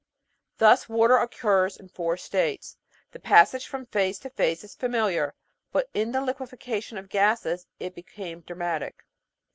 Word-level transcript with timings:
Thus 0.57 0.89
water 0.89 1.17
occurs 1.17 1.77
in 1.77 1.87
four 1.89 2.17
states. 2.17 2.75
The 3.11 3.19
passage 3.19 3.67
from 3.67 3.85
phase 3.85 4.17
to 4.25 4.31
phase 4.31 4.63
is 4.63 4.73
familiar, 4.73 5.35
but 5.71 5.91
in 5.93 6.11
the 6.11 6.21
liquefaction 6.21 6.97
of 6.97 7.07
gases 7.07 7.67
it 7.79 7.93
became 7.93 8.39
dramatic. 8.41 9.05